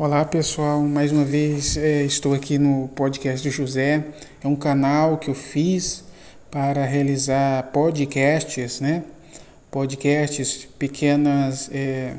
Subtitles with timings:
[0.00, 4.04] Olá pessoal, mais uma vez é, estou aqui no podcast do José.
[4.40, 6.04] É um canal que eu fiz
[6.52, 9.02] para realizar podcasts, né?
[9.72, 12.14] Podcasts, pequenas, é,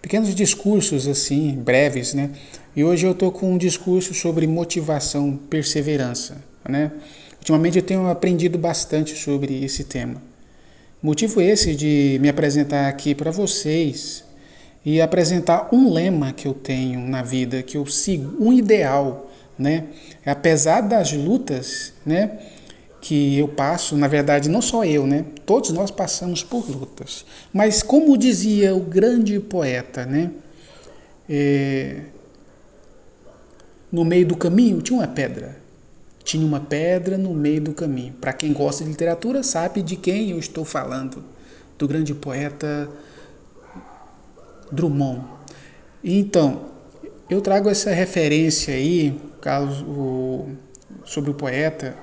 [0.00, 2.30] pequenos discursos assim, breves, né?
[2.76, 6.36] E hoje eu estou com um discurso sobre motivação, perseverança,
[6.68, 6.92] né?
[7.36, 10.22] Ultimamente eu tenho aprendido bastante sobre esse tema.
[11.02, 14.22] Motivo esse de me apresentar aqui para vocês
[14.84, 19.86] e apresentar um lema que eu tenho na vida, que eu sigo, um ideal, né?
[20.26, 22.38] Apesar das lutas, né?
[23.00, 25.24] Que eu passo, na verdade, não só eu, né?
[25.46, 27.24] Todos nós passamos por lutas.
[27.52, 30.30] Mas como dizia o grande poeta, né?
[31.28, 32.00] É,
[33.90, 35.56] no meio do caminho tinha uma pedra.
[36.24, 38.14] Tinha uma pedra no meio do caminho.
[38.14, 41.22] Para quem gosta de literatura sabe de quem eu estou falando.
[41.78, 42.88] Do grande poeta
[44.72, 45.22] Drummond.
[46.02, 46.62] Então,
[47.30, 50.48] eu trago essa referência aí, caso, o,
[51.04, 51.94] sobre o poeta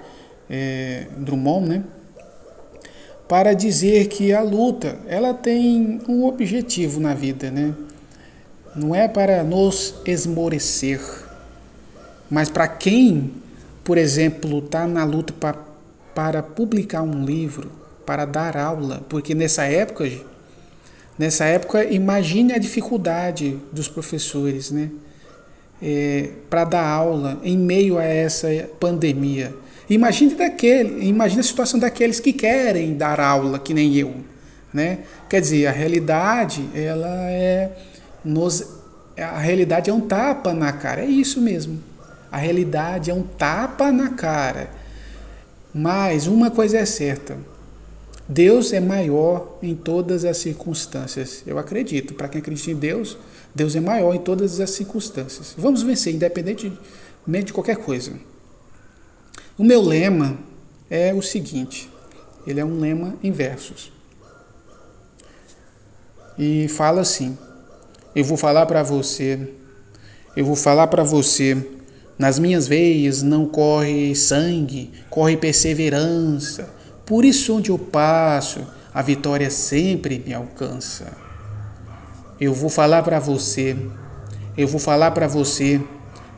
[0.50, 1.84] é, Drummond, né?
[3.28, 7.76] Para dizer que a luta, ela tem um objetivo na vida, né?
[8.76, 11.02] Não é para nos esmorecer,
[12.30, 13.32] mas para quem,
[13.84, 15.56] por exemplo, está na luta pra,
[16.14, 17.72] para publicar um livro,
[18.06, 20.10] para dar aula, porque nessa época
[21.20, 24.90] Nessa época, imagine a dificuldade dos professores, né?
[25.82, 28.48] É, para dar aula em meio a essa
[28.80, 29.54] pandemia.
[29.90, 34.16] Imagine daquele, imagine a situação daqueles que querem dar aula, que nem eu,
[34.74, 35.00] né?
[35.30, 37.72] Quer dizer, a realidade, ela é
[38.24, 38.80] nos
[39.18, 41.84] a realidade é um tapa na cara, é isso mesmo.
[42.32, 44.70] A realidade é um tapa na cara.
[45.74, 47.38] Mas uma coisa é certa,
[48.32, 51.42] Deus é maior em todas as circunstâncias.
[51.48, 52.14] Eu acredito.
[52.14, 53.18] Para quem acredita em Deus,
[53.56, 55.56] Deus é maior em todas as circunstâncias.
[55.58, 58.14] Vamos vencer, independentemente de qualquer coisa.
[59.58, 60.38] O meu lema
[60.92, 61.90] é o seguinte:
[62.46, 63.92] ele é um lema em versos.
[66.38, 67.36] E fala assim:
[68.16, 69.40] Eu vou falar para você,
[70.38, 71.58] eu vou falar para você,
[72.16, 76.78] nas minhas veias não corre sangue, corre perseverança
[77.10, 78.60] por isso, onde eu passo,
[78.94, 81.12] a vitória sempre me alcança.
[82.40, 83.76] Eu vou falar para você,
[84.56, 85.82] eu vou falar para você,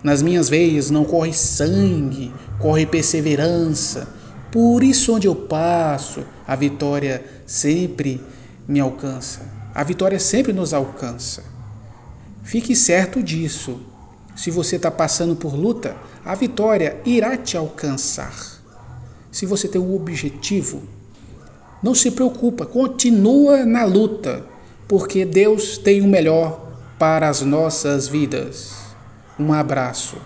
[0.01, 4.07] nas minhas veias não corre sangue, corre perseverança.
[4.49, 8.23] Por isso, onde eu passo, a vitória sempre
[8.65, 9.41] me alcança.
[9.75, 11.43] A vitória sempre nos alcança.
[12.43, 13.81] Fique certo disso.
[14.38, 18.60] Se você está passando por luta, a vitória irá te alcançar.
[19.31, 20.84] Se você tem um objetivo,
[21.81, 24.46] não se preocupa, continua na luta,
[24.88, 28.75] porque Deus tem o melhor para as nossas vidas.
[29.40, 30.18] Um abraço.